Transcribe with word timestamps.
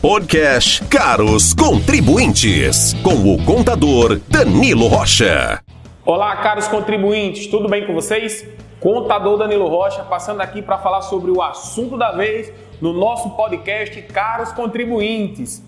Podcast 0.00 0.84
Caros 0.84 1.52
Contribuintes, 1.52 2.94
com 3.02 3.34
o 3.34 3.44
contador 3.44 4.20
Danilo 4.28 4.86
Rocha. 4.86 5.60
Olá, 6.06 6.36
caros 6.36 6.68
contribuintes, 6.68 7.48
tudo 7.48 7.68
bem 7.68 7.84
com 7.84 7.94
vocês? 7.94 8.46
Contador 8.78 9.36
Danilo 9.38 9.66
Rocha 9.66 10.04
passando 10.04 10.40
aqui 10.40 10.62
para 10.62 10.78
falar 10.78 11.02
sobre 11.02 11.32
o 11.32 11.42
assunto 11.42 11.98
da 11.98 12.12
vez 12.12 12.52
no 12.80 12.92
nosso 12.92 13.30
podcast 13.30 14.00
Caros 14.02 14.52
Contribuintes. 14.52 15.64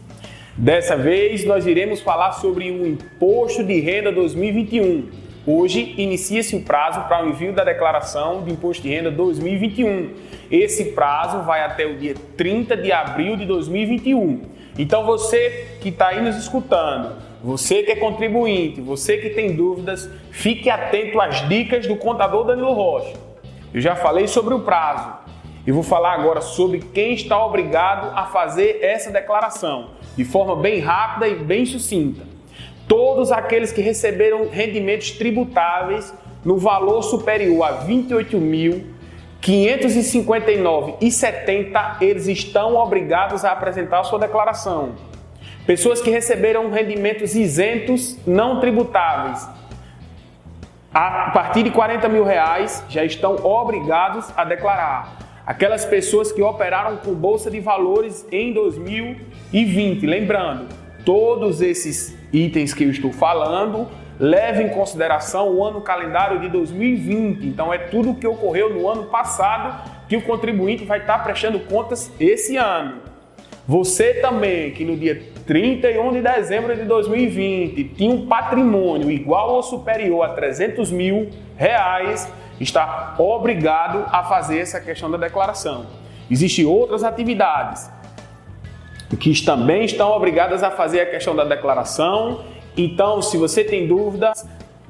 Dessa 0.56 0.96
vez 0.96 1.44
nós 1.44 1.66
iremos 1.66 2.00
falar 2.00 2.30
sobre 2.30 2.70
o 2.70 2.86
Imposto 2.86 3.64
de 3.64 3.80
Renda 3.80 4.12
2021. 4.12 5.08
Hoje 5.46 5.94
inicia-se 5.96 6.54
o 6.54 6.60
prazo 6.60 7.00
para 7.08 7.24
o 7.24 7.30
envio 7.30 7.54
da 7.54 7.64
declaração 7.64 8.42
de 8.42 8.52
Imposto 8.52 8.82
de 8.82 8.90
Renda 8.90 9.10
2021. 9.10 10.10
Esse 10.50 10.92
prazo 10.92 11.42
vai 11.44 11.64
até 11.64 11.86
o 11.86 11.96
dia 11.96 12.14
30 12.36 12.76
de 12.76 12.92
abril 12.92 13.36
de 13.36 13.46
2021. 13.46 14.42
Então 14.78 15.06
você 15.06 15.78
que 15.80 15.88
está 15.88 16.08
aí 16.08 16.20
nos 16.20 16.36
escutando, 16.36 17.16
você 17.42 17.82
que 17.82 17.92
é 17.92 17.96
contribuinte, 17.96 18.82
você 18.82 19.16
que 19.16 19.30
tem 19.30 19.56
dúvidas, 19.56 20.10
fique 20.30 20.68
atento 20.68 21.18
às 21.18 21.48
dicas 21.48 21.86
do 21.86 21.96
contador 21.96 22.44
Danilo 22.44 22.74
Rocha. 22.74 23.14
Eu 23.72 23.80
já 23.80 23.96
falei 23.96 24.28
sobre 24.28 24.52
o 24.52 24.60
prazo. 24.60 25.20
e 25.66 25.72
vou 25.72 25.82
falar 25.82 26.14
agora 26.14 26.40
sobre 26.40 26.80
quem 26.80 27.14
está 27.14 27.42
obrigado 27.44 28.14
a 28.14 28.26
fazer 28.26 28.80
essa 28.82 29.10
declaração 29.10 29.90
de 30.16 30.24
forma 30.24 30.56
bem 30.56 30.80
rápida 30.80 31.28
e 31.28 31.34
bem 31.34 31.64
sucinta 31.64 32.39
todos 32.90 33.30
aqueles 33.30 33.70
que 33.70 33.80
receberam 33.80 34.48
rendimentos 34.48 35.12
tributáveis 35.12 36.12
no 36.44 36.58
valor 36.58 37.02
superior 37.02 37.62
a 37.62 37.82
R$ 37.82 38.04
28.559,70, 39.40 42.02
eles 42.02 42.26
estão 42.26 42.74
obrigados 42.74 43.44
a 43.44 43.52
apresentar 43.52 44.02
sua 44.02 44.18
declaração. 44.18 44.96
Pessoas 45.64 46.00
que 46.00 46.10
receberam 46.10 46.68
rendimentos 46.68 47.36
isentos 47.36 48.18
não 48.26 48.58
tributáveis 48.58 49.48
a 50.92 51.30
partir 51.30 51.62
de 51.62 51.70
40 51.70 52.08
mil 52.08 52.24
reais 52.24 52.84
já 52.88 53.04
estão 53.04 53.36
obrigados 53.46 54.32
a 54.36 54.44
declarar. 54.44 55.16
Aquelas 55.46 55.84
pessoas 55.84 56.32
que 56.32 56.42
operaram 56.42 56.96
com 56.96 57.14
bolsa 57.14 57.52
de 57.52 57.60
valores 57.60 58.26
em 58.32 58.52
2020, 58.52 60.04
lembrando, 60.04 60.66
todos 61.04 61.62
esses 61.62 62.18
itens 62.32 62.72
que 62.72 62.84
eu 62.84 62.90
estou 62.90 63.12
falando 63.12 63.88
leva 64.20 64.62
em 64.62 64.68
consideração 64.68 65.48
o 65.48 65.64
ano 65.64 65.80
calendário 65.80 66.40
de 66.40 66.48
2020. 66.48 67.46
Então 67.46 67.72
é 67.72 67.78
tudo 67.78 68.10
o 68.10 68.14
que 68.14 68.26
ocorreu 68.26 68.68
no 68.68 68.86
ano 68.86 69.04
passado 69.04 69.90
que 70.06 70.16
o 70.16 70.22
contribuinte 70.22 70.84
vai 70.84 70.98
estar 70.98 71.18
prestando 71.24 71.58
contas 71.60 72.12
esse 72.20 72.56
ano. 72.56 72.96
Você 73.66 74.14
também 74.14 74.72
que 74.72 74.84
no 74.84 74.96
dia 74.96 75.22
31 75.46 76.12
de 76.12 76.20
dezembro 76.20 76.76
de 76.76 76.84
2020 76.84 77.84
tinha 77.96 78.14
um 78.14 78.26
patrimônio 78.26 79.10
igual 79.10 79.54
ou 79.54 79.62
superior 79.62 80.24
a 80.24 80.28
300 80.30 80.90
mil 80.90 81.30
reais, 81.56 82.30
está 82.60 83.14
obrigado 83.18 84.04
a 84.12 84.24
fazer 84.24 84.58
essa 84.58 84.80
questão 84.80 85.10
da 85.10 85.16
declaração. 85.16 85.86
Existem 86.30 86.66
outras 86.66 87.04
atividades 87.04 87.90
que 89.16 89.44
também 89.44 89.84
estão 89.84 90.10
obrigadas 90.12 90.62
a 90.62 90.70
fazer 90.70 91.00
a 91.00 91.06
questão 91.06 91.34
da 91.34 91.44
declaração. 91.44 92.44
Então, 92.76 93.20
se 93.20 93.36
você 93.36 93.64
tem 93.64 93.86
dúvidas, 93.86 94.46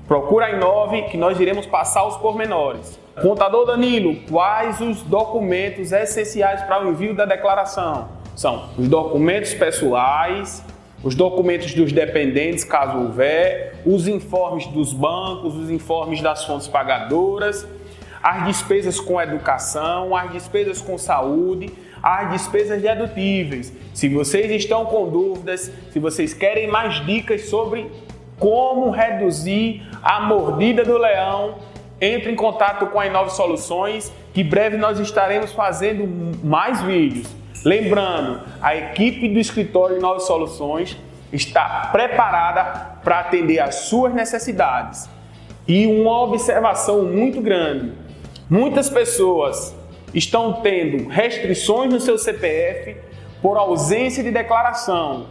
procura 0.07 0.47
a 0.47 0.51
Inove 0.51 1.03
que 1.03 1.17
nós 1.17 1.41
iremos 1.41 1.67
passar 1.67 2.07
os 2.07 2.17
pormenores. 2.17 2.99
Contador 3.21 3.67
Danilo, 3.67 4.17
quais 4.31 4.81
os 4.81 5.03
documentos 5.03 5.93
essenciais 5.93 6.63
para 6.63 6.85
o 6.85 6.91
envio 6.91 7.15
da 7.15 7.25
declaração? 7.25 8.09
São 8.37 8.71
os 8.79 8.89
documentos 8.89 9.53
pessoais, 9.53 10.65
os 11.03 11.15
documentos 11.15 11.75
dos 11.75 11.93
dependentes, 11.93 12.63
caso 12.65 12.99
houver, 12.99 13.81
os 13.85 14.07
informes 14.07 14.67
dos 14.67 14.93
bancos, 14.93 15.57
os 15.57 15.71
informes 15.71 16.21
das 16.21 16.45
fontes 16.45 16.69
pagadoras, 16.69 17.67
as 18.23 18.47
despesas 18.47 19.01
com 19.01 19.21
educação, 19.21 20.15
as 20.15 20.31
despesas 20.31 20.81
com 20.81 20.99
saúde, 20.99 21.73
as 22.03 22.31
despesas 22.31 22.81
dedutíveis. 22.81 23.73
Se 23.95 24.09
vocês 24.09 24.51
estão 24.51 24.87
com 24.87 25.09
dúvidas, 25.09 25.71
se 25.93 25.99
vocês 25.99 26.33
querem 26.33 26.69
mais 26.69 27.05
dicas 27.05 27.49
sobre 27.49 27.91
como 28.39 28.91
reduzir 28.91 29.87
a 30.03 30.21
mordida 30.21 30.85
do 30.85 30.97
leão, 30.97 31.57
entre 32.01 32.33
em 32.33 32.35
contato 32.37 32.87
com 32.87 32.99
a 32.99 33.07
Inove 33.07 33.31
Soluções, 33.33 34.11
que 34.33 34.43
breve 34.43 34.77
nós 34.77 34.99
estaremos 34.99 35.53
fazendo 35.53 36.09
mais 36.43 36.81
vídeos. 36.81 37.29
Lembrando, 37.65 38.41
a 38.63 38.75
equipe 38.75 39.29
do 39.29 39.39
escritório 39.39 39.99
Inove 39.99 40.21
Soluções 40.21 40.97
está 41.31 41.91
preparada 41.93 42.99
para 43.05 43.21
atender 43.21 43.61
às 43.61 43.75
suas 43.75 44.15
necessidades. 44.15 45.09
E 45.69 45.87
uma 45.87 46.23
observação 46.23 47.05
muito 47.05 47.41
grande: 47.43 47.93
muitas 48.49 48.89
pessoas 48.89 49.75
estão 50.15 50.55
tendo 50.55 51.09
restrições 51.09 51.93
no 51.93 52.01
seu 52.01 52.19
CPF 52.19 52.97
por 53.41 53.57
ausência 53.57 54.23
de 54.23 54.31
declaração. 54.31 55.27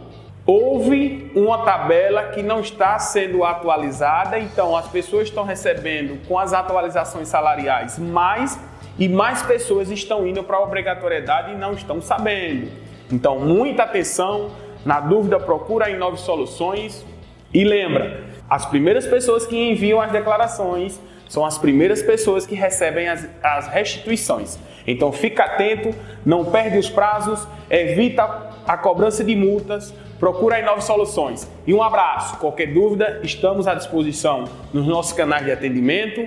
Houve 0.46 1.30
uma 1.34 1.58
tabela 1.58 2.24
que 2.24 2.42
não 2.42 2.60
está 2.60 2.98
sendo 2.98 3.44
atualizada, 3.44 4.38
então 4.38 4.76
as 4.76 4.88
pessoas 4.88 5.28
estão 5.28 5.44
recebendo 5.44 6.26
com 6.26 6.38
as 6.38 6.52
atualizações 6.52 7.28
salariais 7.28 7.98
mais 7.98 8.58
e 8.98 9.08
mais 9.08 9.42
pessoas 9.42 9.90
estão 9.90 10.26
indo 10.26 10.42
para 10.42 10.56
a 10.56 10.60
obrigatoriedade 10.60 11.52
e 11.52 11.56
não 11.56 11.72
estão 11.72 12.00
sabendo. 12.00 12.70
Então, 13.12 13.38
muita 13.38 13.84
atenção, 13.84 14.50
na 14.84 15.00
dúvida, 15.00 15.38
procura 15.38 15.90
em 15.90 15.96
Nove 15.96 16.18
Soluções 16.18 17.04
e 17.52 17.64
lembra, 17.64 18.24
as 18.48 18.66
primeiras 18.66 19.06
pessoas 19.06 19.46
que 19.46 19.56
enviam 19.56 20.00
as 20.00 20.10
declarações 20.10 21.00
são 21.28 21.44
as 21.44 21.56
primeiras 21.58 22.02
pessoas 22.02 22.44
que 22.44 22.54
recebem 22.56 23.08
as, 23.08 23.28
as 23.42 23.68
restituições. 23.68 24.58
Então 24.86 25.12
fica 25.12 25.44
atento, 25.44 25.94
não 26.26 26.44
perde 26.44 26.78
os 26.78 26.90
prazos, 26.90 27.46
evita 27.70 28.50
a 28.66 28.76
cobrança 28.76 29.22
de 29.22 29.36
multas, 29.36 29.94
procura 30.18 30.56
aí 30.56 30.64
novas 30.64 30.84
soluções. 30.84 31.48
E 31.66 31.72
um 31.72 31.82
abraço. 31.82 32.36
Qualquer 32.38 32.72
dúvida, 32.72 33.20
estamos 33.22 33.68
à 33.68 33.74
disposição 33.74 34.44
nos 34.72 34.86
nossos 34.86 35.12
canais 35.12 35.44
de 35.44 35.52
atendimento 35.52 36.26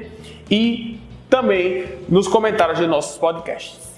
e 0.50 1.00
também 1.30 1.86
nos 2.08 2.28
comentários 2.28 2.80
de 2.80 2.88
nossos 2.88 3.18
podcasts. 3.18 3.93